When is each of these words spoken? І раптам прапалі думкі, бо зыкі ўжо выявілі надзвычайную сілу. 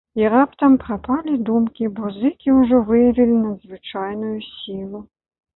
І 0.21 0.29
раптам 0.35 0.77
прапалі 0.83 1.35
думкі, 1.49 1.89
бо 1.99 2.09
зыкі 2.17 2.55
ўжо 2.59 2.81
выявілі 2.89 3.37
надзвычайную 3.45 4.37
сілу. 4.51 4.99